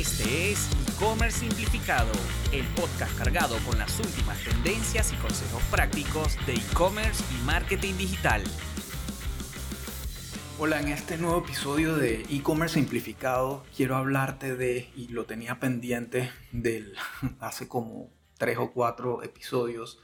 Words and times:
Este 0.00 0.52
es 0.52 0.70
E-Commerce 0.88 1.40
Simplificado, 1.40 2.10
el 2.52 2.64
podcast 2.68 3.14
cargado 3.18 3.58
con 3.66 3.78
las 3.78 4.00
últimas 4.00 4.42
tendencias 4.42 5.12
y 5.12 5.16
consejos 5.16 5.62
prácticos 5.64 6.38
de 6.46 6.54
e-commerce 6.54 7.22
y 7.34 7.44
marketing 7.44 7.98
digital. 7.98 8.42
Hola, 10.58 10.80
en 10.80 10.88
este 10.88 11.18
nuevo 11.18 11.40
episodio 11.40 11.96
de 11.96 12.24
E-Commerce 12.30 12.76
Simplificado 12.76 13.62
quiero 13.76 13.94
hablarte 13.94 14.56
de, 14.56 14.88
y 14.96 15.08
lo 15.08 15.26
tenía 15.26 15.60
pendiente 15.60 16.30
del 16.50 16.94
hace 17.38 17.68
como 17.68 18.08
tres 18.38 18.56
o 18.56 18.72
cuatro 18.72 19.22
episodios, 19.22 20.00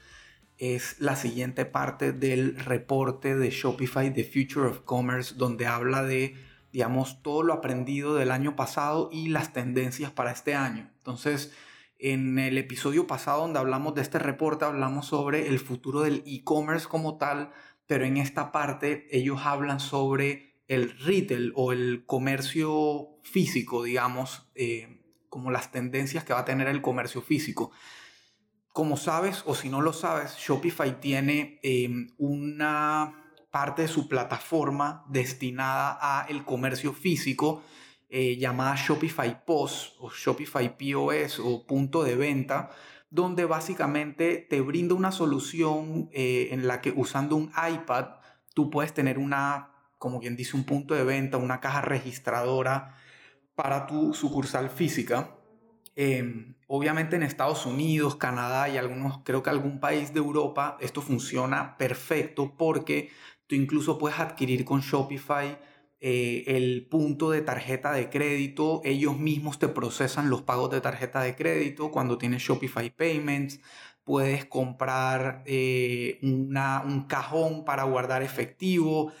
es 0.59 0.97
la 0.99 1.15
siguiente 1.15 1.65
parte 1.65 2.11
del 2.11 2.55
reporte 2.59 3.35
de 3.35 3.49
Shopify 3.49 4.13
The 4.13 4.25
Future 4.25 4.67
of 4.67 4.81
Commerce, 4.81 5.33
donde 5.35 5.65
habla 5.65 6.03
de, 6.03 6.35
digamos, 6.71 7.21
todo 7.21 7.43
lo 7.43 7.53
aprendido 7.53 8.15
del 8.15 8.31
año 8.31 8.55
pasado 8.55 9.09
y 9.11 9.29
las 9.29 9.53
tendencias 9.53 10.11
para 10.11 10.31
este 10.31 10.55
año. 10.55 10.89
Entonces, 10.97 11.53
en 11.99 12.37
el 12.37 12.57
episodio 12.57 13.07
pasado 13.07 13.41
donde 13.41 13.59
hablamos 13.59 13.95
de 13.95 14.01
este 14.01 14.19
reporte, 14.19 14.65
hablamos 14.65 15.07
sobre 15.07 15.47
el 15.47 15.59
futuro 15.59 16.01
del 16.01 16.23
e-commerce 16.25 16.87
como 16.87 17.17
tal, 17.17 17.51
pero 17.87 18.05
en 18.05 18.17
esta 18.17 18.51
parte 18.51 19.07
ellos 19.11 19.41
hablan 19.43 19.79
sobre 19.79 20.61
el 20.67 20.97
retail 20.99 21.53
o 21.55 21.71
el 21.71 22.03
comercio 22.05 23.19
físico, 23.23 23.83
digamos, 23.83 24.49
eh, 24.55 25.01
como 25.29 25.51
las 25.51 25.71
tendencias 25.71 26.23
que 26.23 26.33
va 26.33 26.39
a 26.39 26.45
tener 26.45 26.67
el 26.67 26.81
comercio 26.81 27.21
físico. 27.21 27.71
Como 28.73 28.97
sabes, 28.97 29.43
o 29.45 29.55
si 29.55 29.69
no 29.69 29.81
lo 29.81 29.93
sabes, 29.93 30.35
Shopify 30.37 30.99
tiene 30.99 31.59
em, 31.63 32.09
una 32.17 33.26
parte 33.57 33.81
de 33.81 33.87
su 33.87 34.07
plataforma 34.07 35.03
destinada 35.09 35.97
a 35.99 36.27
el 36.29 36.45
comercio 36.45 36.93
físico 36.93 37.63
eh, 38.07 38.37
llamada 38.37 38.75
Shopify 38.75 39.43
POS 39.47 39.95
o 39.99 40.11
Shopify 40.11 40.77
POS 40.77 41.39
o 41.39 41.65
punto 41.65 42.03
de 42.03 42.15
venta, 42.15 42.69
donde 43.09 43.45
básicamente 43.45 44.45
te 44.47 44.61
brinda 44.61 44.93
una 44.93 45.11
solución 45.11 46.07
eh, 46.13 46.49
en 46.51 46.67
la 46.67 46.81
que 46.81 46.93
usando 46.95 47.35
un 47.35 47.51
iPad 47.73 48.19
tú 48.53 48.69
puedes 48.69 48.93
tener 48.93 49.17
una, 49.17 49.71
como 49.97 50.19
quien 50.19 50.35
dice, 50.35 50.55
un 50.55 50.63
punto 50.63 50.93
de 50.93 51.03
venta, 51.03 51.37
una 51.37 51.59
caja 51.59 51.81
registradora 51.81 52.95
para 53.55 53.87
tu 53.87 54.13
sucursal 54.13 54.69
física. 54.69 55.31
Em, 55.95 56.53
obviamente 56.67 57.15
en 57.15 57.23
Estados 57.23 57.65
Unidos, 57.65 58.17
Canadá 58.17 58.69
y 58.69 58.77
algunos, 58.77 59.23
creo 59.23 59.41
que 59.41 59.49
algún 59.49 59.79
país 59.79 60.13
de 60.13 60.19
Europa, 60.19 60.77
esto 60.79 61.01
funciona 61.01 61.75
perfecto 61.75 62.53
porque 62.55 63.09
tú 63.47 63.55
incluso 63.55 63.97
puedes 63.97 64.19
adquirir 64.19 64.65
con 64.65 64.81
Shopify 64.81 65.57
eh, 65.99 66.43
el 66.47 66.87
punto 66.89 67.31
de 67.31 67.41
tarjeta 67.41 67.91
de 67.91 68.09
crédito. 68.09 68.81
Ellos 68.83 69.17
mismos 69.17 69.59
te 69.59 69.67
procesan 69.67 70.29
los 70.29 70.43
pagos 70.43 70.69
de 70.69 70.81
tarjeta 70.81 71.21
de 71.21 71.35
crédito 71.35 71.91
cuando 71.91 72.17
tienes 72.17 72.43
Shopify 72.43 72.89
Payments. 72.89 73.59
Puedes 74.03 74.45
comprar 74.45 75.43
eh, 75.45 76.19
un 76.21 77.05
cajón 77.07 77.65
para 77.65 77.83
guardar 77.83 78.23
efectivo. 78.23 79.11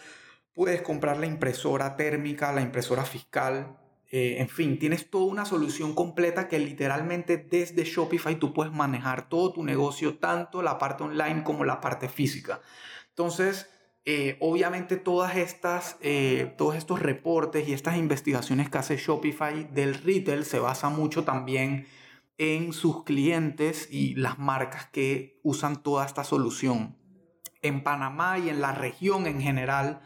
Puedes 0.53 0.81
comprar 0.81 1.17
la 1.17 1.25
impresora 1.25 1.95
térmica, 1.95 2.51
la 2.53 2.61
impresora 2.61 3.03
fiscal 3.03 3.77
eh, 4.09 4.37
en 4.39 4.47
fin, 4.47 4.79
tienes 4.79 5.09
toda 5.09 5.25
una 5.25 5.43
solución 5.43 5.93
completa 5.93 6.47
que 6.47 6.59
literalmente 6.59 7.37
desde 7.37 7.83
Shopify 7.83 8.39
tú 8.39 8.53
puedes 8.53 8.71
manejar 8.71 9.27
todo 9.27 9.51
tu 9.51 9.63
negocio, 9.63 10.17
tanto 10.17 10.61
la 10.61 10.77
parte 10.77 11.03
online 11.03 11.43
como 11.43 11.65
la 11.65 11.81
parte 11.81 12.07
física. 12.07 12.61
Entonces, 13.09 13.69
eh, 14.09 14.37
obviamente 14.39 14.95
todas 14.95 15.35
estas, 15.35 15.97
eh, 15.99 16.53
todos 16.57 16.77
estos 16.77 17.01
reportes 17.01 17.67
y 17.67 17.73
estas 17.73 17.97
investigaciones 17.97 18.69
que 18.69 18.77
hace 18.77 18.95
Shopify 18.95 19.65
del 19.73 19.95
retail 19.95 20.45
se 20.45 20.59
basa 20.59 20.87
mucho 20.87 21.25
también 21.25 21.87
en 22.37 22.71
sus 22.71 23.03
clientes 23.03 23.89
y 23.91 24.15
las 24.15 24.39
marcas 24.39 24.85
que 24.85 25.41
usan 25.43 25.83
toda 25.83 26.05
esta 26.05 26.23
solución. 26.23 26.95
En 27.61 27.83
Panamá 27.83 28.39
y 28.39 28.47
en 28.47 28.61
la 28.61 28.71
región 28.71 29.27
en 29.27 29.41
general, 29.41 29.99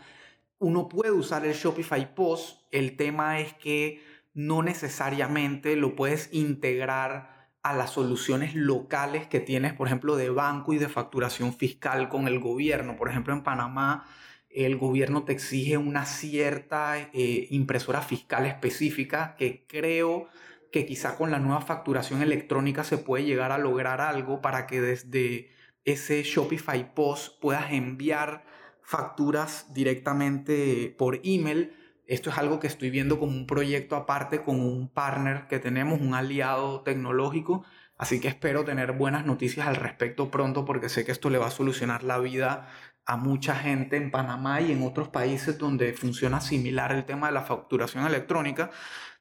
uno 0.57 0.89
puede 0.89 1.11
usar 1.11 1.45
el 1.45 1.53
Shopify 1.53 2.15
Post. 2.15 2.63
El 2.71 2.97
tema 2.97 3.39
es 3.39 3.53
que 3.53 4.01
no 4.33 4.63
necesariamente 4.63 5.75
lo 5.75 5.95
puedes 5.95 6.33
integrar 6.33 7.40
a 7.63 7.73
las 7.73 7.91
soluciones 7.91 8.55
locales 8.55 9.27
que 9.27 9.39
tienes, 9.39 9.73
por 9.73 9.87
ejemplo, 9.87 10.15
de 10.15 10.29
banco 10.29 10.73
y 10.73 10.77
de 10.77 10.89
facturación 10.89 11.53
fiscal 11.53 12.09
con 12.09 12.27
el 12.27 12.39
gobierno. 12.39 12.95
Por 12.95 13.09
ejemplo, 13.09 13.33
en 13.33 13.43
Panamá 13.43 14.05
el 14.53 14.77
gobierno 14.77 15.23
te 15.23 15.31
exige 15.31 15.77
una 15.77 16.05
cierta 16.05 16.97
eh, 17.13 17.47
impresora 17.51 18.01
fiscal 18.01 18.45
específica 18.45 19.35
que 19.37 19.65
creo 19.67 20.27
que 20.71 20.85
quizá 20.85 21.17
con 21.17 21.31
la 21.31 21.39
nueva 21.39 21.61
facturación 21.61 22.21
electrónica 22.21 22.83
se 22.83 22.97
puede 22.97 23.25
llegar 23.25 23.51
a 23.51 23.57
lograr 23.57 24.01
algo 24.01 24.41
para 24.41 24.67
que 24.67 24.81
desde 24.81 25.51
ese 25.85 26.23
Shopify 26.23 26.93
Post 26.93 27.39
puedas 27.41 27.71
enviar 27.71 28.45
facturas 28.81 29.73
directamente 29.73 30.93
por 30.97 31.19
email. 31.23 31.73
Esto 32.11 32.29
es 32.29 32.37
algo 32.37 32.59
que 32.59 32.67
estoy 32.67 32.89
viendo 32.89 33.19
como 33.19 33.31
un 33.31 33.47
proyecto 33.47 33.95
aparte 33.95 34.43
con 34.43 34.59
un 34.59 34.89
partner 34.89 35.47
que 35.47 35.59
tenemos, 35.59 36.01
un 36.01 36.13
aliado 36.13 36.81
tecnológico. 36.81 37.63
Así 37.97 38.19
que 38.19 38.27
espero 38.27 38.65
tener 38.65 38.91
buenas 38.91 39.25
noticias 39.25 39.65
al 39.65 39.77
respecto 39.77 40.29
pronto 40.29 40.65
porque 40.65 40.89
sé 40.89 41.05
que 41.05 41.13
esto 41.13 41.29
le 41.29 41.37
va 41.37 41.47
a 41.47 41.51
solucionar 41.51 42.03
la 42.03 42.19
vida 42.19 42.67
a 43.05 43.15
mucha 43.15 43.55
gente 43.55 43.95
en 43.95 44.11
Panamá 44.11 44.59
y 44.59 44.73
en 44.73 44.83
otros 44.83 45.07
países 45.07 45.57
donde 45.57 45.93
funciona 45.93 46.41
similar 46.41 46.91
el 46.91 47.05
tema 47.05 47.27
de 47.27 47.33
la 47.33 47.43
facturación 47.43 48.05
electrónica. 48.05 48.71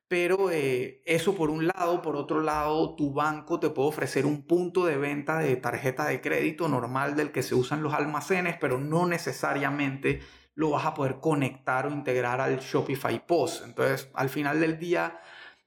Pero 0.08 0.50
eh, 0.50 1.00
eso 1.06 1.36
por 1.36 1.50
un 1.50 1.68
lado, 1.68 2.02
por 2.02 2.16
otro 2.16 2.40
lado, 2.40 2.96
tu 2.96 3.12
banco 3.12 3.60
te 3.60 3.70
puede 3.70 3.88
ofrecer 3.88 4.26
un 4.26 4.42
punto 4.42 4.84
de 4.84 4.96
venta 4.96 5.38
de 5.38 5.54
tarjeta 5.54 6.06
de 6.06 6.20
crédito 6.20 6.66
normal 6.66 7.14
del 7.14 7.30
que 7.30 7.44
se 7.44 7.54
usan 7.54 7.84
los 7.84 7.94
almacenes, 7.94 8.56
pero 8.60 8.80
no 8.80 9.06
necesariamente 9.06 10.22
lo 10.54 10.70
vas 10.70 10.86
a 10.86 10.94
poder 10.94 11.20
conectar 11.20 11.86
o 11.86 11.90
integrar 11.90 12.40
al 12.40 12.58
Shopify 12.60 13.26
POS. 13.26 13.62
Entonces, 13.64 14.10
al 14.14 14.28
final 14.28 14.60
del 14.60 14.78
día, 14.78 15.20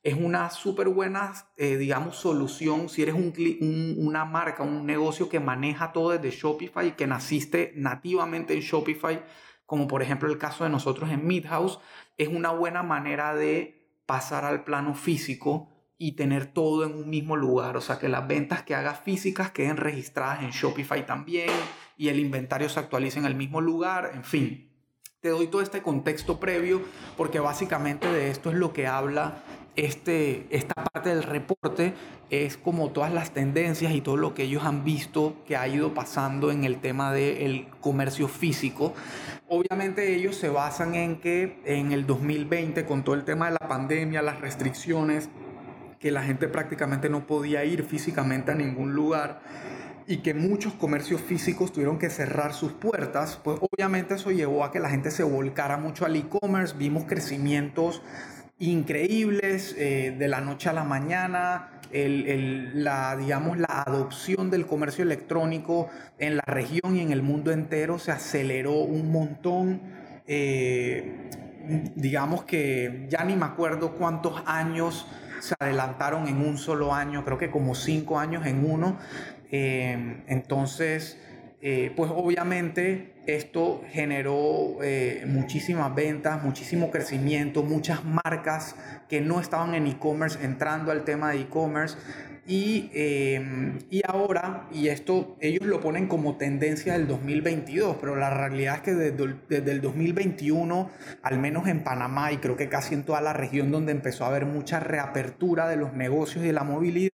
es 0.03 0.15
una 0.15 0.49
súper 0.49 0.89
buena, 0.89 1.33
eh, 1.55 1.77
digamos, 1.77 2.17
solución 2.17 2.89
si 2.89 3.03
eres 3.03 3.15
un, 3.15 3.95
una 3.97 4.25
marca, 4.25 4.63
un 4.63 4.85
negocio 4.85 5.29
que 5.29 5.39
maneja 5.39 5.93
todo 5.93 6.11
desde 6.11 6.31
Shopify 6.31 6.89
y 6.89 6.91
que 6.91 7.07
naciste 7.07 7.71
nativamente 7.75 8.53
en 8.53 8.59
Shopify, 8.59 9.23
como 9.65 9.87
por 9.87 10.01
ejemplo 10.01 10.29
el 10.29 10.37
caso 10.37 10.65
de 10.65 10.69
nosotros 10.69 11.09
en 11.09 11.25
Midhouse, 11.25 11.79
es 12.17 12.27
una 12.27 12.51
buena 12.51 12.83
manera 12.83 13.33
de 13.33 14.01
pasar 14.05 14.43
al 14.43 14.65
plano 14.65 14.93
físico 14.93 15.69
y 15.97 16.13
tener 16.17 16.47
todo 16.47 16.83
en 16.83 16.95
un 16.95 17.09
mismo 17.09 17.37
lugar. 17.37 17.77
O 17.77 17.81
sea, 17.81 17.97
que 17.97 18.09
las 18.09 18.27
ventas 18.27 18.63
que 18.63 18.75
hagas 18.75 18.99
físicas 18.99 19.51
queden 19.51 19.77
registradas 19.77 20.43
en 20.43 20.49
Shopify 20.49 21.05
también 21.05 21.49
y 21.95 22.09
el 22.09 22.19
inventario 22.19 22.67
se 22.67 22.81
actualice 22.81 23.19
en 23.19 23.25
el 23.25 23.35
mismo 23.35 23.61
lugar. 23.61 24.11
En 24.13 24.25
fin, 24.25 24.72
te 25.23 25.29
doy 25.29 25.47
todo 25.47 25.61
este 25.61 25.81
contexto 25.81 26.37
previo 26.37 26.81
porque 27.15 27.39
básicamente 27.39 28.11
de 28.11 28.29
esto 28.29 28.49
es 28.49 28.57
lo 28.57 28.73
que 28.73 28.87
habla 28.87 29.41
este, 29.77 30.45
esta 30.49 30.73
parte 30.73 31.15
del 31.15 31.23
reporte 31.23 31.93
es 32.29 32.57
como 32.57 32.89
todas 32.91 33.13
las 33.13 33.31
tendencias 33.31 33.93
y 33.93 34.01
todo 34.01 34.17
lo 34.17 34.33
que 34.33 34.43
ellos 34.43 34.65
han 34.65 34.83
visto 34.83 35.37
que 35.47 35.55
ha 35.55 35.65
ido 35.65 35.93
pasando 35.93 36.51
en 36.51 36.65
el 36.65 36.81
tema 36.81 37.13
del 37.13 37.67
comercio 37.79 38.27
físico. 38.27 38.93
Obviamente 39.47 40.13
ellos 40.13 40.35
se 40.35 40.49
basan 40.49 40.93
en 40.93 41.21
que 41.21 41.57
en 41.63 41.93
el 41.93 42.05
2020 42.05 42.85
con 42.85 43.05
todo 43.05 43.15
el 43.15 43.23
tema 43.23 43.45
de 43.45 43.57
la 43.61 43.69
pandemia, 43.69 44.21
las 44.21 44.41
restricciones, 44.41 45.29
que 45.99 46.11
la 46.11 46.23
gente 46.23 46.49
prácticamente 46.49 47.09
no 47.09 47.25
podía 47.25 47.63
ir 47.63 47.83
físicamente 47.85 48.51
a 48.51 48.55
ningún 48.55 48.93
lugar 48.93 49.39
y 50.07 50.17
que 50.17 50.33
muchos 50.33 50.73
comercios 50.73 51.21
físicos 51.21 51.71
tuvieron 51.71 51.97
que 51.97 52.09
cerrar 52.09 52.53
sus 52.53 52.73
puertas, 52.73 53.39
pues 53.43 53.59
obviamente 53.59 54.15
eso 54.15 54.31
llevó 54.31 54.63
a 54.63 54.71
que 54.71 54.79
la 54.79 54.89
gente 54.89 55.11
se 55.11 55.23
volcara 55.23 55.77
mucho 55.77 56.05
al 56.05 56.15
e-commerce, 56.15 56.75
vimos 56.77 57.05
crecimientos 57.05 58.01
increíbles 58.59 59.75
eh, 59.77 60.15
de 60.17 60.27
la 60.27 60.41
noche 60.41 60.69
a 60.69 60.73
la 60.73 60.83
mañana, 60.83 61.69
la, 61.91 63.15
digamos, 63.15 63.57
la 63.57 63.83
adopción 63.85 64.49
del 64.49 64.65
comercio 64.65 65.03
electrónico 65.03 65.89
en 66.17 66.37
la 66.37 66.43
región 66.45 66.95
y 66.95 67.01
en 67.01 67.11
el 67.11 67.21
mundo 67.21 67.51
entero 67.51 67.99
se 67.99 68.11
aceleró 68.11 68.73
un 68.79 69.11
montón. 69.11 69.81
Eh, 70.25 71.29
digamos 71.95 72.43
que 72.43 73.07
ya 73.09 73.23
ni 73.23 73.35
me 73.35 73.45
acuerdo 73.45 73.93
cuántos 73.93 74.41
años 74.45 75.05
se 75.39 75.55
adelantaron 75.59 76.27
en 76.27 76.37
un 76.37 76.57
solo 76.57 76.93
año, 76.93 77.23
creo 77.25 77.37
que 77.37 77.51
como 77.51 77.75
cinco 77.75 78.17
años 78.17 78.45
en 78.45 78.69
uno. 78.69 78.97
Eh, 79.55 80.23
entonces, 80.25 81.15
eh, 81.61 81.93
pues 81.95 82.09
obviamente 82.11 83.13
esto 83.27 83.83
generó 83.91 84.79
eh, 84.81 85.25
muchísimas 85.27 85.93
ventas, 85.93 86.43
muchísimo 86.43 86.89
crecimiento, 86.89 87.61
muchas 87.61 88.03
marcas 88.03 88.75
que 89.07 89.21
no 89.21 89.39
estaban 89.39 89.75
en 89.75 89.85
e-commerce 89.85 90.43
entrando 90.43 90.91
al 90.91 91.03
tema 91.03 91.31
de 91.31 91.41
e-commerce. 91.41 91.97
Y, 92.47 92.89
em, 92.93 93.77
y, 93.91 94.01
ahora, 94.07 94.67
y 94.73 94.87
esto 94.87 95.37
ellos 95.39 95.67
lo 95.67 95.79
ponen 95.79 96.07
como 96.07 96.35
tendencia 96.35 96.93
del 96.93 97.07
2022, 97.07 97.97
pero 98.01 98.15
la 98.15 98.31
realidad 98.31 98.77
es 98.77 98.81
que 98.81 98.95
desde, 98.95 99.35
desde, 99.47 99.71
el 99.71 99.81
2021, 99.81 100.89
al 101.21 101.39
menos 101.39 101.67
en 101.67 101.83
Panamá 101.83 102.31
y 102.31 102.37
creo 102.37 102.57
que 102.57 102.69
casi 102.69 102.95
en 102.95 103.03
toda 103.03 103.21
la 103.21 103.33
región 103.33 103.71
donde 103.71 103.91
empezó 103.91 104.25
a 104.25 104.29
haber 104.29 104.47
mucha 104.47 104.79
reapertura 104.79 105.69
de 105.69 105.77
los 105.77 105.93
negocios 105.93 106.43
y 106.43 106.47
de 106.47 106.53
la 106.53 106.63
movilidad, 106.63 107.11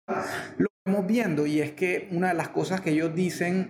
viendo 1.08 1.46
y 1.46 1.60
es 1.62 1.72
que 1.72 2.08
una 2.12 2.30
de 2.30 2.34
las 2.34 2.50
cosas 2.50 2.82
que 2.82 2.92
ellos 2.92 3.14
dicen 3.14 3.70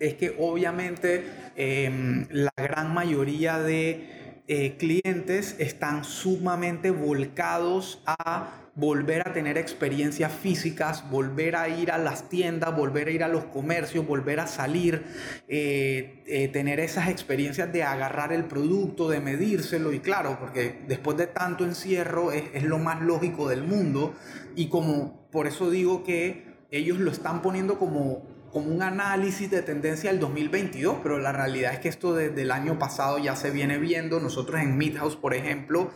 es 0.00 0.14
que 0.14 0.34
obviamente 0.38 1.24
em, 1.56 2.26
la 2.30 2.52
gran 2.56 2.94
mayoría 2.94 3.58
de 3.58 4.42
eh, 4.46 4.76
clientes 4.78 5.56
están 5.58 6.04
sumamente 6.04 6.90
volcados 6.90 8.02
a 8.06 8.67
volver 8.78 9.26
a 9.28 9.32
tener 9.32 9.58
experiencias 9.58 10.32
físicas, 10.32 11.10
volver 11.10 11.56
a 11.56 11.68
ir 11.68 11.90
a 11.90 11.98
las 11.98 12.28
tiendas, 12.28 12.76
volver 12.76 13.08
a 13.08 13.10
ir 13.10 13.24
a 13.24 13.28
los 13.28 13.42
comercios, 13.44 14.06
volver 14.06 14.38
a 14.38 14.46
salir, 14.46 15.04
eh, 15.48 16.22
eh, 16.26 16.46
tener 16.48 16.78
esas 16.78 17.08
experiencias 17.08 17.72
de 17.72 17.82
agarrar 17.82 18.32
el 18.32 18.44
producto, 18.44 19.08
de 19.08 19.18
medírselo 19.18 19.92
y 19.92 19.98
claro, 19.98 20.38
porque 20.38 20.78
después 20.86 21.16
de 21.16 21.26
tanto 21.26 21.64
encierro 21.64 22.30
es, 22.30 22.62
lo 22.62 22.78
más 22.78 23.02
lógico 23.02 23.48
del 23.48 23.64
mundo 23.64 24.14
y 24.54 24.68
como 24.68 25.28
por 25.32 25.48
eso 25.48 25.70
digo 25.70 26.04
que 26.04 26.46
ellos 26.70 26.98
lo 26.98 27.10
están 27.10 27.42
poniendo 27.42 27.78
como 27.78 28.38
como 28.52 28.70
un 28.74 28.82
análisis 28.82 29.50
de 29.50 29.60
tendencia 29.60 30.10
del 30.10 30.20
2022, 30.20 31.00
pero 31.02 31.18
la 31.18 31.32
realidad 31.32 31.74
es 31.74 31.80
que 31.80 31.90
esto 31.90 32.14
desde 32.14 32.40
el 32.40 32.50
año 32.50 32.78
pasado 32.78 33.18
ya 33.18 33.36
se 33.36 33.50
viene 33.50 33.76
viendo. 33.76 34.20
Nosotros 34.20 34.62
en 34.62 34.78
Midhouse, 34.78 35.16
por 35.16 35.34
ejemplo, 35.34 35.90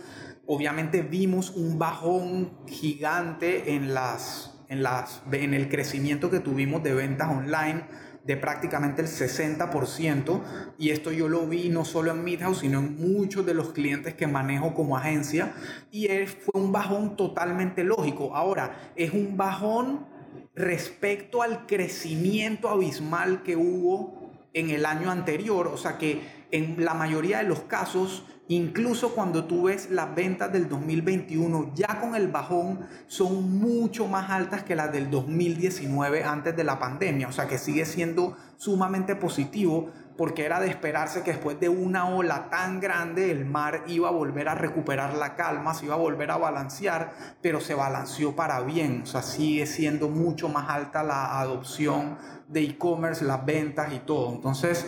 obviamente 0.47 1.03
vimos 1.03 1.51
un 1.51 1.79
bajón 1.79 2.53
gigante 2.67 3.75
en, 3.75 3.95
las, 3.95 4.59
en, 4.69 4.83
las, 4.83 5.23
en 5.31 5.55
el 5.55 5.69
crecimiento 5.69 6.31
que 6.31 6.41
tuvimos 6.41 6.83
de 6.83 6.95
ventas 6.95 7.29
online 7.29 7.85
de 8.25 8.37
prácticamente 8.37 9.03
el 9.03 9.09
60% 9.09 10.43
y 10.79 10.91
esto 10.91 11.11
yo 11.11 11.29
lo 11.29 11.47
vi 11.47 11.71
no 11.71 11.85
solo 11.85 12.13
en 12.13 12.23
Midhouse 12.23 12.59
sino 12.59 12.79
en 12.79 12.97
muchos 12.97 13.45
de 13.45 13.55
los 13.55 13.73
clientes 13.73 14.15
que 14.15 14.29
manejo 14.29 14.75
como 14.75 14.97
agencia 14.97 15.55
y 15.91 16.07
fue 16.27 16.61
un 16.61 16.71
bajón 16.71 17.17
totalmente 17.17 17.83
lógico. 17.83 18.37
Ahora, 18.37 18.93
es 18.95 19.13
un 19.13 19.37
bajón 19.37 20.07
respecto 20.55 21.43
al 21.43 21.67
crecimiento 21.67 22.69
abismal 22.69 23.43
que 23.43 23.57
hubo 23.57 24.23
en 24.55 24.71
el 24.71 24.87
año 24.87 25.11
anterior. 25.11 25.69
O 25.69 25.77
sea 25.77 25.99
que 25.99 26.42
en 26.53 26.85
la 26.85 26.95
mayoría 26.95 27.39
de 27.39 27.45
los 27.45 27.61
casos, 27.61 28.25
incluso 28.47 29.15
cuando 29.15 29.47
tú 29.47 29.65
ves 29.65 29.91
las 29.91 30.15
ventas 30.15 30.53
del 30.53 30.69
2021, 30.69 31.73
ya 31.75 31.99
con 32.01 32.15
el 32.15 32.29
bajón, 32.29 32.87
son 33.07 33.59
mucho 33.59 34.07
más 34.07 34.31
altas 34.31 34.63
que 34.63 34.77
las 34.77 34.93
del 34.93 35.11
2019 35.11 36.23
antes 36.25 36.55
de 36.55 36.63
la 36.63 36.79
pandemia. 36.79 37.29
O 37.29 37.33
sea 37.33 37.49
que 37.49 37.57
sigue 37.57 37.87
siendo 37.87 38.37
sumamente 38.57 39.17
positivo 39.17 39.91
porque 40.17 40.45
era 40.45 40.61
de 40.61 40.69
esperarse 40.69 41.23
que 41.23 41.33
después 41.33 41.59
de 41.59 41.71
una 41.71 42.09
ola 42.11 42.51
tan 42.51 42.81
grande 42.81 43.31
el 43.31 43.47
mar 43.47 43.85
iba 43.87 44.09
a 44.09 44.13
volver 44.13 44.49
a 44.49 44.55
recuperar 44.55 45.15
la 45.15 45.37
calma, 45.37 45.73
se 45.73 45.87
iba 45.87 45.95
a 45.95 45.99
volver 45.99 46.31
a 46.31 46.37
balancear, 46.37 47.15
pero 47.41 47.61
se 47.61 47.75
balanceó 47.75 48.37
para 48.37 48.61
bien, 48.61 49.03
o 49.05 49.07
sea, 49.07 49.23
sigue 49.23 49.65
siendo 49.65 50.11
mucho 50.11 50.51
más 50.51 50.69
alta 50.69 51.03
la 51.03 51.41
adopción 51.41 52.19
de 52.47 52.63
e-commerce, 52.63 53.25
las 53.25 53.45
ventas 53.47 53.91
y 53.95 54.01
todo. 54.01 54.35
Entonces, 54.35 54.87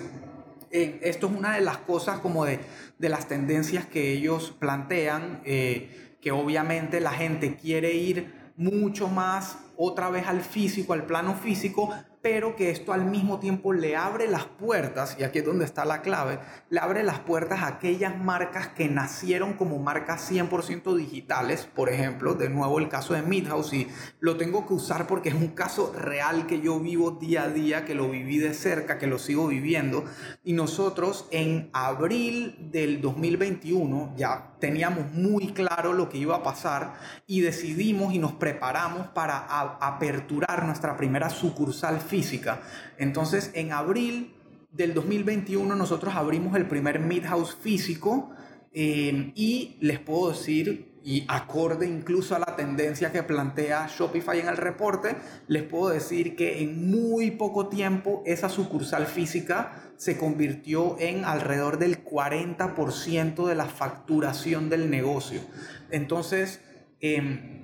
esto 0.75 1.29
es 1.29 1.33
una 1.33 1.55
de 1.55 1.61
las 1.61 1.79
cosas 1.79 2.19
como 2.19 2.45
de, 2.45 2.59
de 2.99 3.09
las 3.09 3.29
tendencias 3.29 3.87
que 3.87 4.13
ellos 4.13 4.55
plantean, 4.59 5.41
eh, 5.45 6.17
que 6.21 6.33
obviamente 6.33 7.01
la 7.01 7.13
gente 7.13 7.57
quiere 7.57 7.93
ir 7.93 8.53
mucho 8.57 9.09
más 9.09 9.59
otra 9.77 10.11
vez 10.11 10.27
al 10.27 10.41
físico, 10.41 10.93
al 10.93 11.07
plano 11.07 11.35
físico, 11.35 11.93
pero 12.25 12.57
que 12.57 12.71
esto 12.71 12.95
al 12.95 13.05
mismo 13.05 13.39
tiempo 13.39 13.75
le 13.75 13.97
abre 13.97 14.29
las 14.29 14.47
puertas, 14.47 15.15
y 15.21 15.25
aquí 15.25 15.41
es 15.41 15.45
donde 15.45 15.67
está 15.67 15.85
la 15.85 16.01
clave, 16.01 16.39
le 16.71 16.81
abre 16.81 17.03
las 17.03 17.19
puertas 17.19 17.61
a 17.61 17.67
aquellas 17.67 18.19
marcas 18.19 18.69
que 18.69 18.89
nacieron 18.89 19.53
como 19.53 19.79
marcas 19.79 20.33
100% 20.33 20.97
digitales, 20.97 21.69
por 21.75 21.91
ejemplo, 21.91 22.33
de 22.33 22.49
nuevo 22.49 22.79
el 22.79 22.89
caso 22.89 23.13
de 23.13 23.21
Midhouse, 23.21 23.75
y 23.75 23.89
lo 24.21 24.39
tengo 24.39 24.67
que 24.67 24.73
usar 24.73 25.07
porque 25.07 25.29
es 25.29 25.35
un 25.35 25.49
caso 25.49 25.93
real 25.93 26.47
que 26.47 26.63
yo 26.63 26.81
vivo 26.81 27.11
día 27.11 27.43
a 27.43 27.49
día, 27.51 27.85
que 27.85 27.95
lo 27.95 28.09
viví 28.09 28.39
de 28.39 28.55
cerca, 28.55 28.97
que 28.97 29.07
lo 29.07 29.19
sigo 29.19 29.47
viviendo, 29.47 30.07
y 30.43 30.55
nosotros 30.55 31.29
en 31.31 31.69
abril 31.75 32.57
del 32.71 33.03
2021 33.03 34.15
ya 34.17 34.55
teníamos 34.61 35.13
muy 35.13 35.53
claro 35.53 35.93
lo 35.93 36.09
que 36.09 36.17
iba 36.17 36.37
a 36.37 36.43
pasar 36.43 36.95
y 37.27 37.43
decidimos 37.43 38.15
y 38.15 38.19
nos 38.19 38.33
preparamos 38.33 39.09
para 39.09 39.37
aperturar 39.79 40.65
nuestra 40.65 40.97
primera 40.97 41.29
sucursal 41.29 42.01
Entonces, 42.99 43.51
en 43.55 43.73
abril 43.73 44.35
del 44.73 44.95
2021 44.95 45.75
nosotros 45.75 46.15
abrimos 46.15 46.57
el 46.57 46.67
primer 46.67 47.01
Midhouse 47.01 47.55
físico 47.55 48.31
eh, 48.73 49.33
y 49.35 49.77
les 49.81 50.01
puedo 50.01 50.31
decir, 50.31 50.93
y 51.05 51.25
acorde 51.29 51.87
incluso 51.87 52.35
a 52.35 52.39
la 52.39 52.57
tendencia 52.57 53.13
que 53.13 53.23
plantea 53.23 53.89
Shopify 53.89 54.41
en 54.41 54.49
el 54.49 54.57
reporte, 54.57 55.17
les 55.49 55.63
puedo 55.63 55.91
decir 55.91 56.35
que 56.35 56.63
en 56.63 56.91
muy 56.91 57.33
poco 57.33 57.69
tiempo 57.69 58.23
esa 58.27 58.49
sucursal 58.49 59.07
física 59.07 59.93
se 59.97 60.17
convirtió 60.17 60.97
en 60.99 61.25
alrededor 61.25 61.79
del 61.79 62.03
40% 62.05 63.47
de 63.47 63.55
la 63.55 63.67
facturación 63.67 64.71
del 64.71 64.91
negocio. 64.91 65.41
Entonces, 65.91 66.61
eh, 67.01 67.64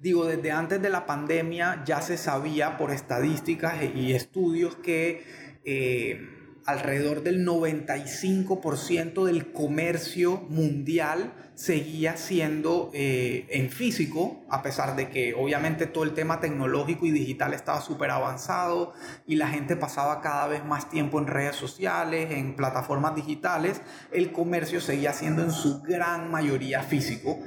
Digo, 0.00 0.24
desde 0.24 0.50
antes 0.50 0.80
de 0.80 0.88
la 0.88 1.04
pandemia 1.04 1.82
ya 1.84 2.00
se 2.00 2.16
sabía 2.16 2.78
por 2.78 2.90
estadísticas 2.90 3.74
y 3.94 4.12
estudios 4.14 4.76
que 4.76 5.22
eh, 5.66 6.26
alrededor 6.64 7.22
del 7.22 7.46
95% 7.46 9.26
del 9.26 9.52
comercio 9.52 10.38
mundial 10.48 11.34
seguía 11.54 12.16
siendo 12.16 12.90
eh, 12.94 13.46
en 13.50 13.68
físico, 13.68 14.42
a 14.48 14.62
pesar 14.62 14.96
de 14.96 15.10
que 15.10 15.34
obviamente 15.34 15.84
todo 15.84 16.04
el 16.04 16.14
tema 16.14 16.40
tecnológico 16.40 17.04
y 17.04 17.10
digital 17.10 17.52
estaba 17.52 17.82
súper 17.82 18.10
avanzado 18.10 18.94
y 19.26 19.36
la 19.36 19.48
gente 19.48 19.76
pasaba 19.76 20.22
cada 20.22 20.46
vez 20.46 20.64
más 20.64 20.88
tiempo 20.88 21.18
en 21.18 21.26
redes 21.26 21.56
sociales, 21.56 22.30
en 22.30 22.56
plataformas 22.56 23.14
digitales, 23.14 23.82
el 24.12 24.32
comercio 24.32 24.80
seguía 24.80 25.12
siendo 25.12 25.42
en 25.42 25.52
su 25.52 25.82
gran 25.82 26.30
mayoría 26.30 26.82
físico. 26.82 27.38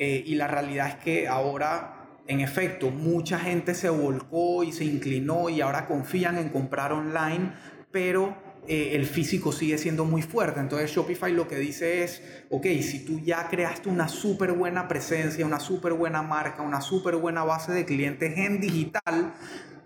Eh, 0.00 0.22
y 0.24 0.36
la 0.36 0.46
realidad 0.46 0.88
es 0.90 0.94
que 0.94 1.26
ahora 1.26 1.97
en 2.28 2.40
efecto, 2.40 2.90
mucha 2.90 3.38
gente 3.38 3.74
se 3.74 3.88
volcó 3.88 4.62
y 4.62 4.70
se 4.70 4.84
inclinó 4.84 5.48
y 5.48 5.62
ahora 5.62 5.86
confían 5.86 6.36
en 6.36 6.50
comprar 6.50 6.92
online, 6.92 7.52
pero 7.90 8.36
eh, 8.68 8.90
el 8.92 9.06
físico 9.06 9.50
sigue 9.50 9.78
siendo 9.78 10.04
muy 10.04 10.20
fuerte. 10.20 10.60
Entonces 10.60 10.90
Shopify 10.90 11.32
lo 11.32 11.48
que 11.48 11.56
dice 11.56 12.04
es, 12.04 12.22
ok, 12.50 12.66
si 12.82 13.02
tú 13.06 13.18
ya 13.18 13.48
creaste 13.48 13.88
una 13.88 14.08
súper 14.08 14.52
buena 14.52 14.88
presencia, 14.88 15.46
una 15.46 15.58
súper 15.58 15.94
buena 15.94 16.20
marca, 16.20 16.62
una 16.62 16.82
súper 16.82 17.16
buena 17.16 17.44
base 17.44 17.72
de 17.72 17.86
clientes 17.86 18.36
en 18.36 18.60
digital, 18.60 19.32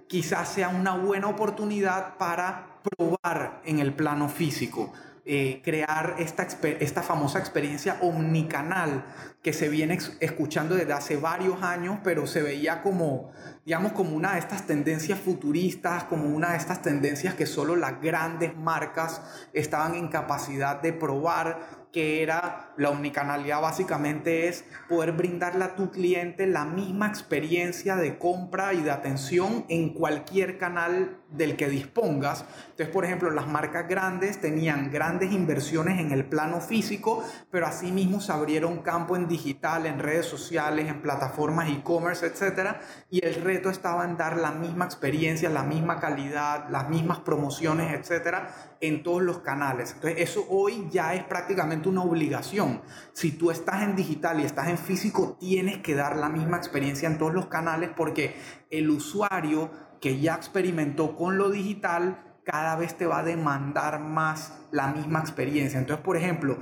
quizás 0.09 0.49
sea 0.49 0.69
una 0.69 0.97
buena 0.97 1.29
oportunidad 1.29 2.17
para 2.19 2.81
probar 2.97 3.63
en 3.65 3.79
el 3.79 3.93
plano 3.93 4.29
físico. 4.29 4.93
Eh, 5.25 5.61
crear 5.63 6.17
esta, 6.19 6.49
esta 6.81 7.01
famosa 7.01 7.39
experiencia 7.39 7.97
omnicanal 8.01 9.05
que 9.41 9.53
se 9.53 9.69
viene 9.69 9.97
escuchando 10.19 10.75
desde 10.75 10.93
hace 10.95 11.17
varios 11.17 11.63
años, 11.63 12.01
pero 12.03 12.27
se 12.27 12.43
veía 12.43 12.83
como, 12.83 13.31
digamos, 13.65 13.93
como 13.93 14.17
una 14.17 14.33
de 14.33 14.41
estas 14.41 14.67
tendencias 14.67 15.19
futuristas, 15.21 16.05
como 16.05 16.29
una 16.29 16.53
de 16.53 16.57
estas 16.59 16.83
tendencias 16.83 17.35
que 17.35 17.47
solo 17.47 17.77
las 17.77 18.01
grandes 18.01 18.57
marcas 18.57 19.23
estaban 19.53 19.95
en 19.95 20.09
capacidad 20.09 20.83
de 20.83 20.93
probar 20.93 21.83
que 21.93 22.23
era 22.23 22.73
la 22.79 22.89
omnicanalidad 22.89 23.61
básicamente 23.61 24.49
es 24.49 24.65
poder 24.89 25.13
brindarle 25.13 25.65
a 25.65 25.77
tu 25.77 25.91
cliente 25.91 26.47
la 26.47 26.65
misma 26.65 27.07
experiencia 27.07 27.97
de 27.97 28.17
compra 28.17 28.73
y 28.73 28.81
de 28.81 28.91
atención 28.91 29.67
en 29.69 29.91
cualquier 29.91 30.57
canal 30.57 31.19
del 31.29 31.57
que 31.57 31.69
dispongas. 31.69 32.45
Entonces, 32.71 32.89
por 32.89 33.05
ejemplo, 33.05 33.31
las 33.31 33.47
marcas 33.47 33.89
grandes 33.89 34.41
tenían 34.41 34.91
grandes 34.91 35.33
inversiones 35.33 36.01
en 36.01 36.13
el 36.13 36.25
plano 36.25 36.61
físico, 36.61 37.25
pero 37.51 37.67
asimismo 37.67 38.21
se 38.21 38.33
abrieron 38.33 38.79
campo 38.79 39.17
en 39.17 39.29
digital, 39.29 39.87
en 39.87 39.99
redes 39.99 40.27
sociales, 40.27 40.89
en 40.89 41.03
plataformas 41.03 41.71
e-commerce, 41.71 42.27
etc. 42.27 42.77
Y 43.11 43.25
el 43.25 43.35
reto 43.53 43.71
estaba 43.71 44.05
en 44.05 44.17
dar 44.17 44.37
la 44.37 44.53
misma 44.53 44.85
experiencia, 44.85 45.49
la 45.51 45.63
misma 45.63 46.01
calidad, 46.01 46.69
las 46.71 46.89
mismas 46.89 47.21
promociones, 47.21 48.11
etc. 48.11 48.39
en 48.81 49.03
todos 49.03 49.23
los 49.23 49.39
canales. 49.39 49.93
Entonces, 49.95 50.21
eso 50.21 50.47
hoy 50.49 50.89
ya 50.91 51.15
es 51.15 51.25
prácticamente 51.25 51.89
una 51.89 52.03
obligación. 52.03 52.83
Si 53.13 53.33
tú 53.33 53.51
estás 53.51 53.83
en 53.83 53.97
digital 53.97 54.41
y 54.41 54.45
estás 54.45 54.69
en 54.69 54.79
físico, 54.79 55.37
tienes 55.39 55.79
que 55.79 55.95
dar 55.95 56.17
la 56.17 56.29
misma 56.29 56.57
experiencia 56.57 57.09
en 57.09 57.19
todos 57.19 57.35
los 57.35 57.47
canales 57.47 57.91
porque 57.97 58.35
el 58.71 58.91
usuario 58.91 59.71
que 60.01 60.19
ya 60.19 60.35
experimentó 60.35 61.17
con 61.17 61.39
lo 61.39 61.51
digital 61.51 62.41
cada 62.45 62.75
vez 62.77 62.97
te 62.97 63.07
va 63.07 63.21
a 63.21 63.23
demandar 63.23 64.01
más 64.01 64.53
la 64.73 64.89
misma 64.89 65.21
experiencia. 65.21 65.79
Entonces, 65.79 66.05
por 66.05 66.17
ejemplo, 66.17 66.59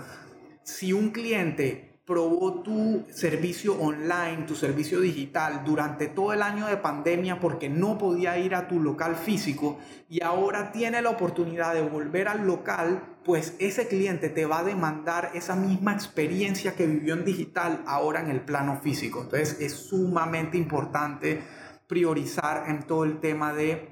si 0.62 0.92
un 0.92 1.11
cliente 1.11 1.89
probó 2.11 2.55
tu 2.55 3.07
servicio 3.09 3.81
online, 3.81 4.43
tu 4.45 4.57
servicio 4.57 4.99
digital 5.00 5.62
durante 5.64 6.09
todo 6.09 6.33
el 6.33 6.43
año 6.43 6.67
de 6.67 6.76
pandemia 6.76 7.38
porque 7.38 7.69
no 7.69 7.99
podía 7.99 8.37
ir 8.37 8.57
a 8.57 8.67
tu 8.67 8.81
local 8.81 9.14
físico 9.14 9.79
y 10.09 10.21
ahora 10.21 10.73
tiene 10.73 11.02
la 11.02 11.11
oportunidad 11.11 11.73
de 11.73 11.83
volver 11.83 12.26
al 12.26 12.45
local, 12.49 13.00
pues 13.23 13.55
ese 13.61 13.87
cliente 13.87 14.29
te 14.29 14.45
va 14.45 14.59
a 14.59 14.64
demandar 14.64 15.31
esa 15.35 15.55
misma 15.55 15.93
experiencia 15.93 16.75
que 16.75 16.88
vivió 16.88 17.14
en 17.14 17.25
digital 17.25 17.85
ahora 17.87 18.21
en 18.23 18.31
el 18.31 18.40
plano 18.40 18.81
físico. 18.83 19.21
Entonces 19.23 19.61
es 19.61 19.73
sumamente 19.75 20.59
importante 20.59 21.40
priorizar 21.87 22.64
en 22.69 22.83
todo 22.88 23.05
el 23.05 23.21
tema 23.21 23.52
de 23.52 23.88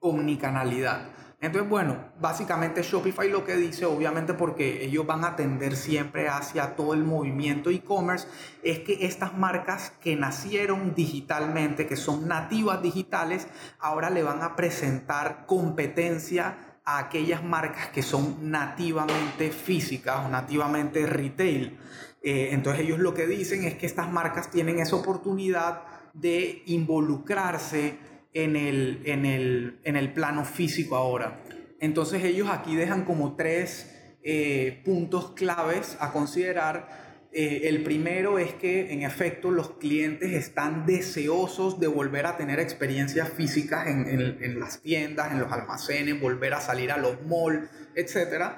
omnicanalidad. 0.00 1.02
Entonces, 1.42 1.70
bueno, 1.70 1.96
básicamente 2.20 2.82
Shopify 2.82 3.30
lo 3.30 3.46
que 3.46 3.56
dice, 3.56 3.86
obviamente 3.86 4.34
porque 4.34 4.84
ellos 4.84 5.06
van 5.06 5.24
a 5.24 5.36
tender 5.36 5.74
siempre 5.74 6.28
hacia 6.28 6.76
todo 6.76 6.92
el 6.92 7.02
movimiento 7.02 7.70
e-commerce, 7.70 8.28
es 8.62 8.80
que 8.80 9.06
estas 9.06 9.38
marcas 9.38 9.90
que 10.02 10.16
nacieron 10.16 10.94
digitalmente, 10.94 11.86
que 11.86 11.96
son 11.96 12.28
nativas 12.28 12.82
digitales, 12.82 13.48
ahora 13.78 14.10
le 14.10 14.22
van 14.22 14.42
a 14.42 14.54
presentar 14.54 15.46
competencia 15.46 16.58
a 16.84 16.98
aquellas 16.98 17.42
marcas 17.42 17.88
que 17.88 18.02
son 18.02 18.50
nativamente 18.50 19.50
físicas 19.50 20.26
o 20.26 20.28
nativamente 20.28 21.06
retail. 21.06 21.78
Eh, 22.22 22.50
entonces 22.52 22.82
ellos 22.82 22.98
lo 22.98 23.14
que 23.14 23.26
dicen 23.26 23.64
es 23.64 23.76
que 23.76 23.86
estas 23.86 24.12
marcas 24.12 24.50
tienen 24.50 24.78
esa 24.78 24.96
oportunidad 24.96 25.84
de 26.12 26.62
involucrarse 26.66 27.98
en 28.32 28.56
el, 28.56 29.02
en 29.04 29.26
el, 29.26 29.80
en 29.84 29.96
el 29.96 30.12
plano 30.12 30.44
físico 30.44 30.96
ahora. 30.96 31.42
Entonces 31.80 32.24
ellos 32.24 32.48
aquí 32.50 32.76
dejan 32.76 33.04
como 33.04 33.36
tres 33.36 33.96
eh, 34.22 34.82
puntos 34.84 35.32
claves 35.32 35.96
a 36.00 36.12
considerar. 36.12 37.28
Eh, 37.32 37.68
el 37.68 37.82
primero 37.82 38.38
es 38.38 38.52
que 38.54 38.92
en 38.92 39.02
efecto 39.02 39.50
los 39.50 39.72
clientes 39.78 40.32
están 40.32 40.84
deseosos 40.84 41.78
de 41.78 41.86
volver 41.86 42.26
a 42.26 42.36
tener 42.36 42.58
experiencias 42.58 43.30
físicas 43.30 43.86
en, 43.86 44.08
en, 44.08 44.38
en 44.42 44.60
las 44.60 44.82
tiendas, 44.82 45.32
en 45.32 45.40
los 45.40 45.50
almacenes, 45.52 46.20
volver 46.20 46.54
a 46.54 46.60
salir 46.60 46.90
a 46.90 46.98
los 46.98 47.22
malls, 47.24 47.70
etc. 47.94 48.56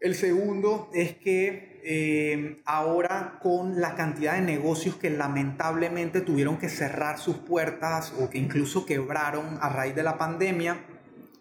El 0.00 0.14
segundo 0.14 0.90
es 0.94 1.14
que 1.16 1.75
eh, 1.88 2.60
ahora 2.64 3.38
con 3.40 3.80
la 3.80 3.94
cantidad 3.94 4.34
de 4.34 4.40
negocios 4.40 4.96
que 4.96 5.08
lamentablemente 5.08 6.20
tuvieron 6.20 6.56
que 6.56 6.68
cerrar 6.68 7.18
sus 7.18 7.36
puertas 7.36 8.12
o 8.18 8.28
que 8.28 8.38
incluso 8.38 8.84
quebraron 8.84 9.56
a 9.60 9.68
raíz 9.68 9.94
de 9.94 10.02
la 10.02 10.18
pandemia, 10.18 10.84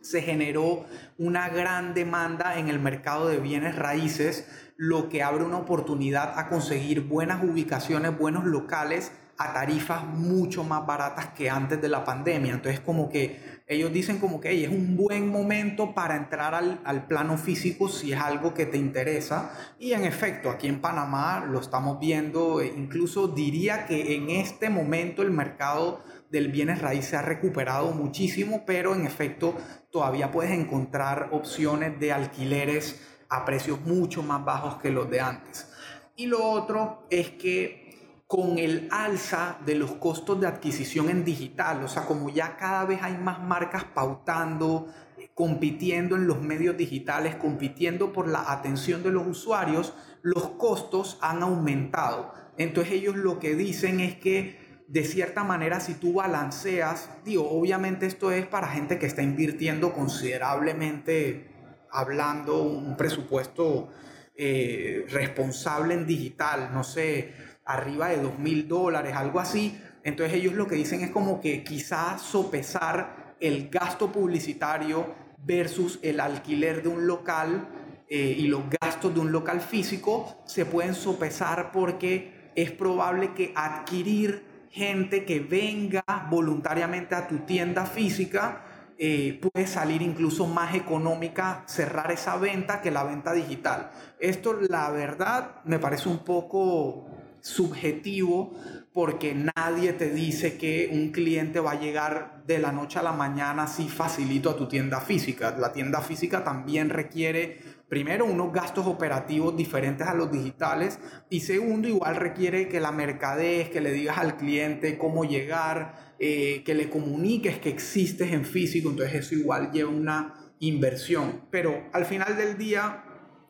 se 0.02 0.22
generó 0.22 0.86
una 1.18 1.50
gran 1.50 1.96
demanda 1.96 2.60
en 2.60 2.68
el 2.68 2.80
mercado 2.80 3.28
de 3.28 3.40
bienes 3.40 3.76
raíces, 3.76 4.48
lo 4.78 5.10
que 5.10 5.24
abre 5.24 5.44
una 5.44 5.58
oportunidad 5.58 6.38
a 6.38 6.48
conseguir 6.48 7.02
buenas 7.02 7.44
ubicaciones, 7.44 8.16
buenos 8.16 8.46
locales 8.46 9.12
a 9.40 9.52
tarifas 9.52 10.06
mucho 10.06 10.64
más 10.64 10.86
baratas 10.86 11.30
que 11.30 11.50
antes 11.50 11.82
de 11.82 11.90
la 11.90 12.06
pandemia. 12.06 12.54
Entonces 12.54 12.82
como 12.82 13.10
que 13.10 13.55
ellos 13.68 13.92
dicen 13.92 14.20
como 14.20 14.40
que 14.40 14.64
es 14.64 14.70
un 14.70 14.96
buen 14.96 15.30
momento 15.30 15.96
para 15.96 16.16
entrar 16.16 16.54
al, 16.54 16.82
al, 16.84 17.08
plano 17.08 17.38
físico 17.38 17.90
si 17.90 18.14
es 18.14 18.20
algo 18.20 18.54
que 18.54 18.68
te 18.68 18.78
interesa. 18.78 19.52
Y 19.80 19.94
en 19.94 20.06
efecto, 20.06 20.52
aquí 20.52 20.68
en 20.68 20.82
Panamá 20.82 21.46
lo 21.50 21.60
estamos 21.60 22.00
viendo, 22.00 22.62
e 22.62 22.68
incluso 22.68 23.28
diría 23.28 23.88
que 23.88 24.16
en 24.16 24.30
este 24.30 24.70
momento 24.70 25.24
el 25.24 25.32
mercado 25.32 26.04
del 26.30 26.52
bienes 26.52 26.82
raíz 26.82 27.06
se 27.06 27.16
ha 27.16 27.24
recuperado 27.24 27.92
muchísimo, 27.92 28.66
pero 28.68 28.94
en 28.94 29.06
efecto 29.06 29.56
todavía 29.90 30.32
puedes 30.32 30.52
encontrar 30.52 31.30
opciones 31.32 32.00
de 32.00 32.12
alquileres 32.12 33.02
a 33.30 33.46
precios 33.46 33.82
mucho 33.82 34.22
más 34.22 34.46
bajos 34.46 34.76
que 34.82 34.92
los 34.92 35.10
de 35.10 35.22
antes. 35.22 35.72
Y 36.16 36.28
lo 36.28 36.44
otro 36.44 37.08
es 37.10 37.32
que 37.32 37.85
con 38.28 38.58
el 38.58 38.88
alza 38.92 39.60
de 39.66 39.76
los 39.76 39.94
costos 39.94 40.42
de 40.42 40.48
adquisición 40.48 41.10
en 41.10 41.24
digital, 41.24 41.84
o 41.84 41.88
sea, 41.88 42.06
como 42.06 42.30
ya 42.30 42.58
cada 42.58 42.86
vez 42.86 43.00
hay 43.04 43.18
más 43.18 43.42
marcas 43.42 43.84
pautando, 43.84 44.88
compitiendo 45.36 46.16
en 46.16 46.26
los 46.26 46.42
medios 46.42 46.76
digitales, 46.76 47.36
compitiendo 47.36 48.12
por 48.14 48.28
la 48.28 48.52
atención 48.52 49.04
de 49.04 49.12
los 49.12 49.28
usuarios, 49.28 49.94
los 50.24 50.50
costos 50.52 51.20
han 51.22 51.44
aumentado. 51.44 52.34
Entonces 52.58 52.94
ellos 52.94 53.16
lo 53.16 53.38
que 53.38 53.56
dicen 53.56 54.00
es 54.00 54.16
que 54.16 54.84
de 54.88 55.04
cierta 55.04 55.44
manera 55.44 55.80
si 55.80 55.94
tú 55.94 56.14
balanceas, 56.14 57.10
digo, 57.24 57.50
obviamente 57.50 58.06
esto 58.06 58.32
es 58.32 58.48
para 58.48 58.68
gente 58.68 58.98
que 58.98 59.06
está 59.06 59.22
invirtiendo 59.22 59.94
considerablemente, 59.94 61.52
hablando 61.92 62.64
un 62.64 62.98
presupuesto 62.98 63.90
eh, 64.36 65.06
responsable 65.10 65.94
en 65.94 66.06
digital, 66.06 66.72
no 66.74 66.84
sé, 66.84 67.34
arriba 67.66 68.10
de 68.10 68.18
dos 68.18 68.38
mil 68.40 68.68
dólares, 68.68 69.16
algo 69.16 69.40
así. 69.40 69.80
Entonces 70.04 70.38
ellos 70.38 70.54
lo 70.54 70.68
que 70.68 70.76
dicen 70.76 71.02
es 71.02 71.10
como 71.10 71.42
que 71.42 71.64
quizás 71.64 72.22
sopesar 72.22 73.36
el 73.40 73.70
gasto 73.70 74.12
publicitario 74.12 75.14
versus 75.38 76.00
el 76.02 76.20
alquiler 76.20 76.84
de 76.84 76.90
un 76.90 77.08
local 77.08 77.68
eh, 78.08 78.36
y 78.38 78.48
los 78.48 78.64
gastos 78.82 79.14
de 79.14 79.20
un 79.20 79.32
local 79.32 79.62
físico 79.62 80.44
se 80.46 80.66
pueden 80.66 80.94
sopesar 80.94 81.72
porque 81.72 82.52
es 82.56 82.72
probable 82.72 83.34
que 83.34 83.52
adquirir 83.56 84.68
gente 84.70 85.26
que 85.26 85.40
venga 85.40 86.04
voluntariamente 86.30 87.16
a 87.16 87.28
tu 87.28 87.40
tienda 87.40 87.86
física 87.86 88.62
eh, 88.98 89.42
puede 89.42 89.68
salir 89.68 90.02
incluso 90.02 90.48
más 90.48 90.74
económica 90.74 91.64
cerrar 91.66 92.12
esa 92.12 92.38
venta 92.38 92.82
que 92.82 92.92
la 92.92 93.04
venta 93.04 93.34
digital. 93.34 93.92
Esto 94.20 94.54
la 94.54 94.90
verdad 94.90 95.64
me 95.66 95.80
parece 95.80 96.08
un 96.08 96.20
poco 96.20 97.06
subjetivo 97.46 98.56
porque 98.92 99.36
nadie 99.56 99.94
te 99.94 100.10
dice 100.10 100.58
que 100.58 100.90
un 100.92 101.12
cliente 101.12 101.60
va 101.60 101.74
a 101.74 101.80
llegar 101.80 102.44
de 102.48 102.58
la 102.58 102.72
noche 102.72 102.98
a 102.98 103.04
la 103.04 103.12
mañana 103.12 103.64
así 103.64 103.88
facilito 103.88 104.50
a 104.50 104.58
tu 104.58 104.68
tienda 104.68 105.00
física. 105.00 105.56
La 105.60 105.72
tienda 105.72 106.02
física 106.02 106.44
también 106.44 106.90
requiere, 106.90 107.60
primero, 107.88 108.26
unos 108.26 108.52
gastos 108.52 108.88
operativos 108.88 109.56
diferentes 109.56 110.08
a 110.08 110.16
los 110.16 110.32
digitales 110.32 111.00
y 111.30 111.42
segundo, 111.42 111.88
igual 111.88 112.16
requiere 112.16 112.68
que 112.68 112.80
la 112.80 112.92
mercadez, 112.92 113.70
que 113.70 113.80
le 113.80 113.92
digas 113.92 114.18
al 114.18 114.38
cliente 114.38 114.98
cómo 114.98 115.24
llegar, 115.24 116.16
eh, 116.18 116.64
que 116.66 116.74
le 116.74 116.90
comuniques 116.90 117.60
que 117.60 117.70
existes 117.70 118.32
en 118.32 118.44
físico, 118.44 118.90
entonces 118.90 119.24
eso 119.24 119.36
igual 119.36 119.72
lleva 119.72 119.92
una 119.92 120.34
inversión. 120.60 121.42
Pero 121.52 121.90
al 121.94 122.06
final 122.06 122.38
del 122.38 122.58
día, 122.58 123.04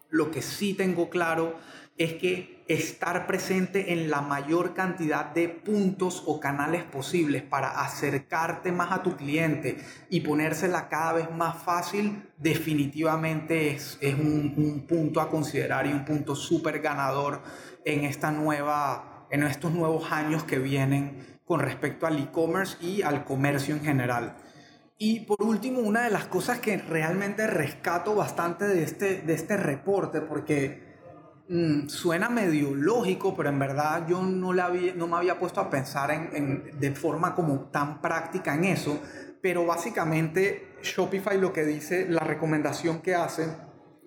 lo 0.09 0.31
que 0.31 0.41
sí 0.41 0.73
tengo 0.73 1.09
claro 1.09 1.55
es 1.97 2.13
que 2.13 2.65
estar 2.67 3.25
presente 3.27 3.93
en 3.93 4.09
la 4.09 4.21
mayor 4.21 4.73
cantidad 4.73 5.25
de 5.33 5.47
puntos 5.47 6.23
o 6.25 6.39
canales 6.39 6.83
posibles 6.83 7.43
para 7.43 7.79
acercarte 7.81 8.71
más 8.71 8.91
a 8.91 9.03
tu 9.03 9.15
cliente 9.15 9.77
y 10.09 10.21
ponérsela 10.21 10.89
cada 10.89 11.13
vez 11.13 11.31
más 11.31 11.61
fácil, 11.63 12.23
definitivamente 12.37 13.71
es, 13.71 13.97
es 14.01 14.15
un, 14.15 14.53
un, 14.57 14.87
punto 14.87 15.21
a 15.21 15.29
considerar 15.29 15.85
y 15.85 15.93
un 15.93 16.03
punto 16.03 16.35
súper 16.35 16.81
ganador 16.81 17.41
en, 17.85 18.03
esta 18.03 18.31
nueva, 18.31 19.27
en 19.29 19.43
estos 19.43 19.71
nuevos 19.71 20.11
años 20.11 20.43
que 20.43 20.59
vienen 20.59 21.39
con 21.45 21.59
respecto 21.59 22.07
al 22.07 22.17
e-commerce 22.19 22.77
y 22.81 23.03
al 23.03 23.23
comercio 23.23 23.75
en 23.75 23.83
general. 23.83 24.35
Y 24.97 25.21
por 25.21 25.41
último, 25.43 25.81
una 25.81 26.05
de 26.05 26.09
las 26.09 26.25
cosas 26.25 26.59
que 26.59 26.77
realmente 26.77 27.45
rescato 27.47 28.15
bastante 28.15 28.65
de 28.65 28.83
este, 28.83 29.21
de 29.21 29.33
este 29.33 29.55
reporte, 29.57 30.21
porque 30.21 30.84
Mm, 31.47 31.89
suena 31.89 32.27
medio 32.29 32.73
lógico, 32.73 33.35
pero 33.35 33.49
en 33.49 33.59
verdad 33.59 34.07
yo 34.07 34.21
no, 34.23 34.51
le 34.51 34.63
había, 34.63 34.95
no 34.95 35.07
me 35.07 35.17
había 35.17 35.37
puesto 35.37 35.61
a 35.61 35.69
pensar 35.69 36.09
en, 36.09 36.71
de 36.79 36.91
forma 36.95 37.35
como 37.35 37.69
tan 37.69 38.01
práctica 38.01 38.55
en 38.55 38.65
eso. 38.65 38.99
Pero 39.41 39.65
básicamente 39.65 40.75
Shopify 40.81 41.39
lo 41.39 41.53
que 41.53 41.63
dice, 41.63 42.07
la 42.09 42.21
recomendación 42.21 43.01
que 43.01 43.13
hace, 43.13 43.47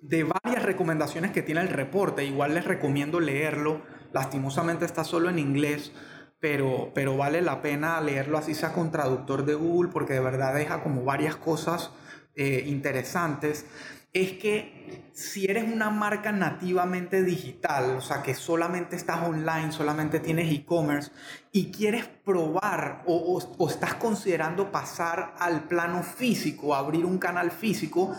de 0.03 0.25
varias 0.25 0.65
recomendaciones 0.65 1.31
que 1.31 1.43
tiene 1.43 1.61
el 1.61 1.69
reporte, 1.69 2.25
igual 2.25 2.55
les 2.55 2.65
recomiendo 2.65 3.21
leerlo, 3.21 3.83
lastimosamente 4.13 4.85
está 4.85 5.05
solo 5.05 5.31
en 5.31 5.39
inglés, 5.39 5.93
pero, 6.41 6.91
pero 6.95 7.17
vale 7.17 7.41
la 7.41 7.63
pena 7.63 8.01
leerlo 8.01 8.39
así 8.39 8.55
sea 8.55 8.73
con 8.73 8.91
traductor 8.91 9.45
de 9.45 9.55
Google 9.55 9.91
porque 9.93 10.15
de 10.15 10.21
verdad 10.21 10.55
deja 10.55 10.83
como 10.83 11.05
varias 11.05 11.37
cosas 11.37 11.91
eh, 12.35 12.65
interesantes 12.67 13.67
es 14.13 14.33
que 14.33 15.11
si 15.13 15.47
eres 15.47 15.65
una 15.71 15.91
marca 15.91 16.33
nativamente 16.33 17.23
digital, 17.23 17.97
o 17.97 18.01
sea, 18.01 18.23
que 18.23 18.35
solamente 18.35 18.97
estás 18.97 19.23
online, 19.23 19.71
solamente 19.73 20.21
tienes 20.21 20.51
e-commerce 20.53 21.11
y 21.53 21.71
quieres 21.71 22.07
probar 22.25 23.03
o, 23.07 23.39
estás 23.69 23.95
considerando 23.95 24.73
pasar 24.73 25.35
al 25.39 25.65
plano 25.65 26.03
físico, 26.03 26.75
abrir 26.75 27.05
un 27.05 27.19
canal 27.19 27.51
físico, 27.51 28.17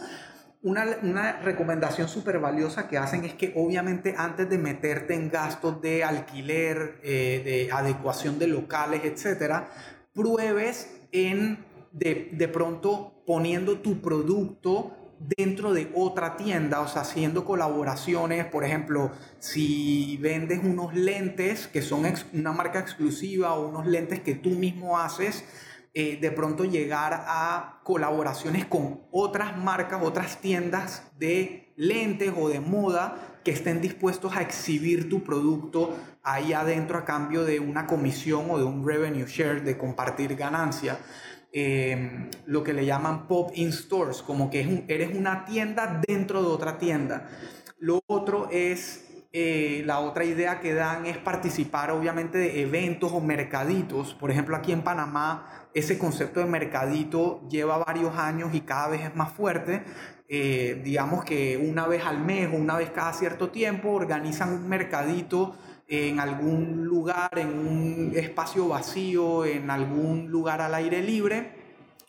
una, 0.62 1.40
recomendación 1.42 2.10
súper 2.10 2.40
valiosa 2.40 2.88
que 2.88 2.98
hacen 2.98 3.24
es 3.24 3.34
que 3.34 3.54
obviamente 3.56 4.14
antes 4.18 4.50
de 4.50 4.58
meterte 4.58 5.16
en 5.16 5.30
gastos 5.30 5.82
de 5.82 6.04
alquiler, 6.04 7.00
eh, 7.02 7.42
de 7.44 7.72
adecuación 7.72 8.38
de 8.38 8.48
locales, 8.48 9.06
etcétera, 9.06 9.70
pruebes 10.14 11.08
en 11.14 11.66
de, 11.94 12.30
de 12.34 12.48
pronto 12.50 13.24
poniendo 13.26 13.80
tu 13.80 14.02
producto 14.02 14.99
dentro 15.20 15.74
de 15.74 15.92
otra 15.94 16.38
tienda, 16.38 16.80
o 16.82 16.88
sea, 16.88 17.02
haciendo 17.02 17.46
colaboraciones, 17.46 18.46
por 18.46 18.64
ejemplo, 18.64 19.12
si 19.40 20.18
vendes 20.22 20.60
unos 20.64 20.94
lentes 20.94 21.68
que 21.68 21.82
son 21.82 22.06
una 22.34 22.52
marca 22.52 22.80
exclusiva 22.80 23.54
o 23.54 23.68
unos 23.68 23.86
lentes 23.86 24.22
que 24.22 24.36
tú 24.36 24.52
mismo 24.52 24.98
haces, 24.98 25.44
eh, 25.94 26.18
de 26.22 26.32
pronto 26.32 26.66
llegar 26.66 27.26
a 27.28 27.82
colaboraciones 27.84 28.66
con 28.66 29.02
otras 29.12 29.58
marcas, 29.58 30.02
otras 30.04 30.40
tiendas 30.40 31.04
de 31.18 31.74
lentes 31.76 32.32
o 32.38 32.48
de 32.48 32.60
moda 32.60 33.40
que 33.44 33.52
estén 33.52 33.82
dispuestos 33.82 34.36
a 34.36 34.42
exhibir 34.42 35.10
tu 35.10 35.24
producto 35.24 35.98
ahí 36.24 36.54
adentro 36.54 36.98
a 36.98 37.06
cambio 37.06 37.44
de 37.44 37.60
una 37.60 37.88
comisión 37.88 38.52
o 38.52 38.58
de 38.58 38.66
un 38.66 38.88
revenue 38.88 39.26
share, 39.26 39.64
de 39.64 39.78
compartir 39.78 40.36
ganancia. 40.36 41.00
Em, 41.52 42.30
lo 42.46 42.64
que 42.64 42.74
le 42.74 42.86
llaman 42.86 43.28
pop-in 43.28 43.74
stores, 43.74 44.22
como 44.22 44.52
que 44.52 44.86
eres 44.88 45.16
una 45.16 45.46
tienda 45.46 46.00
dentro 46.08 46.44
de 46.44 46.48
otra 46.48 46.78
tienda. 46.78 47.28
Lo 47.80 48.02
otro 48.06 48.50
es, 48.52 49.26
eh, 49.34 49.82
la 49.84 50.00
otra 50.00 50.26
idea 50.26 50.60
que 50.60 50.76
dan 50.76 51.08
es 51.08 51.18
participar 51.18 51.90
obviamente 51.90 52.38
de 52.38 52.62
eventos 52.62 53.12
o 53.12 53.20
mercaditos. 53.20 54.14
Por 54.14 54.30
ejemplo, 54.30 54.56
aquí 54.56 54.72
en 54.72 54.84
Panamá 54.84 55.68
ese 55.74 55.98
concepto 55.98 56.40
de 56.40 56.46
mercadito 56.46 57.48
lleva 57.50 57.78
varios 57.80 58.16
años 58.16 58.54
y 58.54 58.62
cada 58.62 58.90
vez 58.90 59.02
es 59.02 59.16
más 59.16 59.32
fuerte. 59.34 59.84
Eh, 60.28 60.80
digamos 60.84 61.26
que 61.26 61.58
una 61.58 61.88
vez 61.88 62.06
al 62.06 62.20
mes 62.20 62.48
o 62.54 62.58
una 62.58 62.78
vez 62.78 62.92
cada 62.92 63.14
cierto 63.14 63.50
tiempo 63.50 63.90
organizan 63.90 64.54
un 64.54 64.70
mercadito 64.70 65.56
en 65.90 66.20
algún 66.20 66.86
lugar, 66.86 67.32
en 67.38 67.50
un 67.50 68.12
espacio 68.16 68.68
vacío, 68.68 69.44
en 69.44 69.72
algún 69.72 70.30
lugar 70.30 70.62
al 70.62 70.76
aire 70.76 71.02
libre 71.02 71.52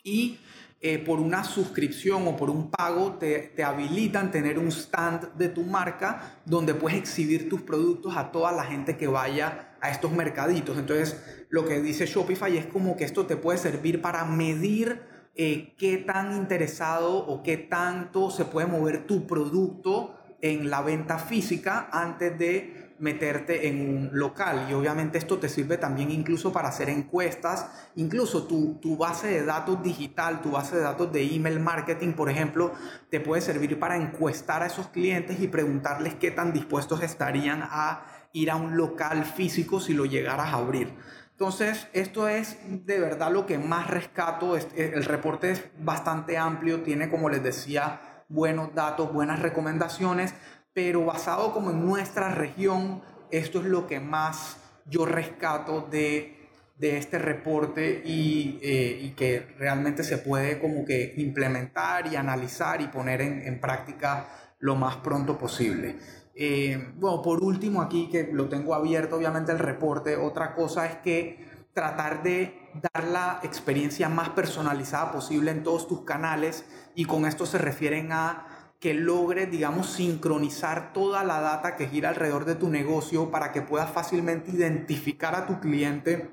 y 0.03 0.37
eh, 0.79 0.99
por 0.99 1.19
una 1.19 1.43
suscripción 1.43 2.27
o 2.27 2.37
por 2.37 2.51
un 2.51 2.69
pago 2.69 3.13
te, 3.13 3.39
te, 3.55 3.63
habilitan 3.63 4.31
tener 4.31 4.59
un 4.59 4.67
stand 4.71 5.33
de 5.35 5.49
tu 5.49 5.63
marca 5.63 6.39
donde 6.45 6.75
puedes 6.75 6.97
exhibir 6.97 7.49
tus 7.49 7.61
productos 7.61 8.15
a 8.17 8.31
toda 8.31 8.51
la 8.51 8.63
gente 8.63 8.97
que 8.97 9.07
vaya 9.07 9.75
a 9.81 9.89
estos 9.89 10.11
mercaditos. 10.11 10.77
Entonces, 10.77 11.19
lo 11.49 11.65
que 11.65 11.81
dice 11.81 12.05
Shopify 12.05 12.55
es 12.57 12.67
como 12.67 12.97
que 12.97 13.03
esto 13.03 13.25
te 13.25 13.35
puede 13.35 13.57
servir 13.57 14.01
para 14.01 14.25
medir 14.25 15.01
eh, 15.35 15.75
qué 15.77 15.97
tan 15.97 16.35
interesado 16.35 17.17
o 17.17 17.41
qué 17.41 17.57
tanto 17.57 18.29
se 18.29 18.45
puede 18.45 18.67
mover 18.67 19.07
tu 19.07 19.25
producto 19.25 20.15
en 20.41 20.69
la 20.69 20.81
venta 20.81 21.19
física 21.19 21.89
antes 21.91 22.37
de 22.37 22.80
meterte 23.01 23.67
en 23.67 23.81
un 23.81 24.09
local 24.13 24.67
y 24.69 24.73
obviamente 24.73 25.17
esto 25.17 25.39
te 25.39 25.49
sirve 25.49 25.77
también 25.77 26.11
incluso 26.11 26.53
para 26.53 26.69
hacer 26.69 26.87
encuestas, 26.87 27.67
incluso 27.95 28.43
tu, 28.43 28.75
tu, 28.75 28.95
base 28.95 29.27
de 29.27 29.43
datos 29.43 29.81
digital, 29.81 30.41
tu 30.41 30.51
base 30.51 30.75
de 30.75 30.83
datos 30.83 31.11
de 31.11 31.23
email 31.23 31.59
marketing, 31.59 32.13
por 32.13 32.29
ejemplo, 32.29 32.71
te 33.09 33.19
puede 33.19 33.41
servir 33.41 33.79
para 33.79 33.97
encuestar 33.97 34.61
a 34.61 34.67
esos 34.67 34.87
clientes 34.87 35.41
y 35.41 35.47
preguntarles 35.47 36.13
qué 36.15 36.29
tan 36.29 36.53
dispuestos 36.53 37.01
estarían 37.01 37.63
a 37.63 38.05
ir 38.33 38.51
a 38.51 38.55
un 38.55 38.77
local 38.77 39.25
físico 39.25 39.79
si 39.79 39.93
lo 39.93 40.05
llegaras 40.05 40.53
a 40.53 40.57
abrir. 40.57 40.93
Entonces, 41.31 41.87
esto 41.93 42.27
es 42.27 42.59
de 42.69 42.99
verdad 42.99 43.31
lo 43.31 43.47
que 43.47 43.57
más 43.57 43.87
rescato. 43.89 44.55
El 44.55 45.03
reporte 45.05 45.49
es 45.49 45.63
bastante 45.79 46.37
amplio, 46.37 46.81
tiene, 46.83 47.09
como 47.09 47.29
les 47.29 47.41
decía, 47.41 47.99
buenos 48.29 48.75
datos, 48.75 49.11
buenas 49.11 49.39
recomendaciones, 49.39 50.35
pero 50.73 51.05
basado 51.05 51.53
como 51.53 51.71
en 51.71 51.85
nuestra 51.85 52.33
región, 52.33 53.01
esto 53.29 53.59
es 53.59 53.65
lo 53.65 53.87
que 53.87 53.99
más 53.99 54.57
yo 54.85 55.05
rescato 55.05 55.87
de, 55.89 56.37
este 56.79 57.19
reporte 57.19 58.01
y, 58.03 58.59
eh, 58.63 58.99
y, 59.03 59.11
que 59.11 59.53
realmente 59.59 60.03
se 60.03 60.17
puede 60.17 60.59
como 60.59 60.83
que 60.83 61.13
implementar 61.17 62.07
y 62.11 62.15
analizar 62.15 62.81
y 62.81 62.87
poner 62.87 63.21
en, 63.21 63.61
práctica 63.61 64.27
lo 64.57 64.75
más 64.75 64.95
pronto 64.97 65.37
posible. 65.37 65.97
Eh, 66.33 66.93
bueno, 66.95 67.21
por 67.21 67.43
último 67.43 67.83
aquí 67.83 68.09
que 68.09 68.31
lo 68.33 68.49
tengo 68.49 68.73
abierto 68.73 69.17
obviamente 69.17 69.51
el 69.51 69.59
reporte, 69.59 70.15
otra 70.15 70.55
cosa 70.55 70.87
es 70.87 70.95
que 70.97 71.51
tratar 71.73 72.23
de 72.23 72.59
dar 72.93 73.03
la 73.03 73.39
experiencia 73.43 74.09
más 74.09 74.29
personalizada 74.29 75.11
posible 75.11 75.51
en 75.51 75.61
todos 75.61 75.87
tus 75.87 76.01
canales 76.01 76.65
y 76.95 77.05
con 77.05 77.25
esto 77.25 77.45
se 77.45 77.59
refieren 77.59 78.11
a 78.11 78.47
que 78.81 78.95
logre, 78.95 79.45
digamos, 79.45 79.91
sincronizar 79.91 80.91
toda 80.91 81.23
la 81.23 81.39
data 81.39 81.75
que 81.75 81.87
gira 81.87 82.09
alrededor 82.09 82.45
de 82.45 82.55
tu 82.55 82.67
negocio 82.67 83.29
para 83.29 83.51
que 83.51 83.61
puedas 83.61 83.91
fácilmente 83.91 84.49
identificar 84.49 85.35
a 85.35 85.45
tu 85.45 85.59
cliente, 85.59 86.31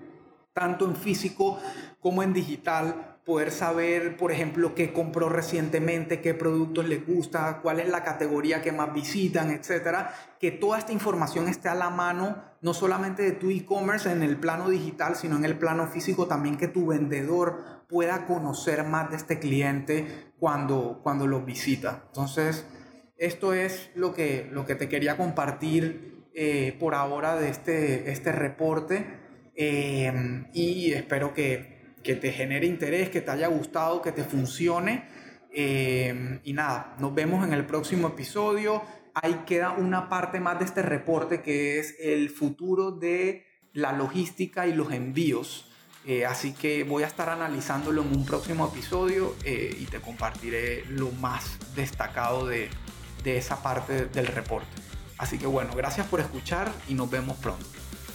tanto 0.54 0.86
en 0.86 0.96
físico 0.96 1.60
como 2.00 2.22
en 2.22 2.32
digital, 2.32 3.07
poder 3.28 3.50
saber, 3.50 4.16
por 4.16 4.32
ejemplo, 4.32 4.74
qué 4.74 4.90
compró 4.90 5.28
recientemente, 5.28 6.22
qué 6.22 6.32
productos 6.32 6.88
les 6.88 7.06
gusta, 7.06 7.60
cuál 7.60 7.78
es 7.78 7.90
la 7.90 8.02
categoría 8.02 8.62
que 8.62 8.72
más 8.72 8.94
visitan, 8.94 9.50
etcétera. 9.50 10.14
Que 10.40 10.50
toda 10.50 10.78
esta 10.78 10.92
información 10.92 11.46
esté 11.46 11.68
a 11.68 11.74
la 11.74 11.90
mano, 11.90 12.42
no 12.62 12.72
solamente 12.72 13.22
de 13.22 13.32
tu 13.32 13.50
e-commerce 13.50 14.10
en 14.10 14.22
el 14.22 14.38
plano 14.38 14.70
digital, 14.70 15.14
sino 15.14 15.36
en 15.36 15.44
el 15.44 15.58
plano 15.58 15.88
físico 15.88 16.26
también, 16.26 16.56
que 16.56 16.68
tu 16.68 16.86
vendedor 16.86 17.84
pueda 17.86 18.24
conocer 18.24 18.82
más 18.84 19.10
de 19.10 19.16
este 19.16 19.38
cliente 19.38 20.32
cuando, 20.38 21.00
cuando 21.02 21.26
lo 21.26 21.42
visita. 21.42 22.04
Entonces, 22.06 22.64
esto 23.18 23.52
es 23.52 23.90
lo 23.94 24.14
que, 24.14 24.48
lo 24.50 24.64
que 24.64 24.74
te 24.74 24.88
quería 24.88 25.18
compartir 25.18 26.30
eh, 26.34 26.74
por 26.80 26.94
ahora 26.94 27.36
de 27.36 27.50
este, 27.50 28.10
este 28.10 28.32
reporte 28.32 29.06
eh, 29.54 30.46
y 30.54 30.92
espero 30.92 31.34
que, 31.34 31.77
que, 32.02 32.14
te 32.14 32.32
genere 32.32 32.66
interés, 32.66 33.10
que 33.10 33.20
te 33.20 33.30
haya 33.30 33.48
gustado, 33.48 34.02
que 34.02 34.12
te 34.12 34.24
funcione. 34.24 35.04
Eh, 35.52 36.40
y 36.44 36.52
nada, 36.52 36.96
nos 36.98 37.14
vemos 37.14 37.46
en 37.46 37.52
el 37.52 37.64
próximo 37.64 38.08
episodio. 38.08 38.82
Ahí 39.14 39.42
queda 39.46 39.72
una 39.72 40.08
parte 40.08 40.40
más 40.40 40.58
de 40.58 40.64
este 40.64 40.82
reporte 40.82 41.42
que 41.42 41.78
es 41.78 41.96
el 42.00 42.30
futuro 42.30 42.92
de 42.92 43.44
la 43.72 43.92
logística 43.92 44.66
y 44.66 44.74
los 44.74 44.92
envíos. 44.92 45.70
Eh, 46.06 46.24
así 46.24 46.52
que 46.52 46.84
voy 46.84 47.02
a 47.02 47.06
estar 47.06 47.28
analizándolo 47.28 48.02
en 48.02 48.16
un 48.16 48.24
próximo 48.24 48.68
episodio 48.68 49.34
eh, 49.44 49.76
y 49.78 49.84
te 49.86 50.00
compartiré 50.00 50.84
lo 50.88 51.10
más 51.10 51.58
destacado 51.74 52.46
de, 52.46 52.70
de 53.24 53.36
esa 53.36 53.62
parte 53.62 54.06
del 54.06 54.26
reporte. 54.28 54.68
Así 55.18 55.38
que 55.38 55.46
bueno, 55.46 55.72
gracias 55.76 56.06
por 56.06 56.20
escuchar 56.20 56.72
y 56.88 56.94
nos 56.94 57.10
vemos 57.10 57.36
pronto. 57.38 57.66